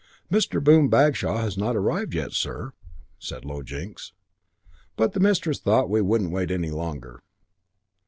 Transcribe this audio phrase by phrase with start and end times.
[0.31, 0.59] "Mr.
[0.63, 2.73] Boom Bagshaw has not arrived yet, sir,"
[3.19, 4.13] said Low Jinks;
[4.95, 7.21] "but the mistress thought we wouldn't wait any longer."